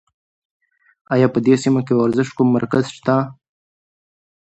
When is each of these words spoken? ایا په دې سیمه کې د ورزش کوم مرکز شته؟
ایا 1.13 1.27
په 1.33 1.39
دې 1.45 1.55
سیمه 1.63 1.81
کې 1.85 1.93
د 1.95 1.99
ورزش 2.05 2.29
کوم 2.35 2.47
مرکز 2.57 2.85
شته؟ 2.95 3.15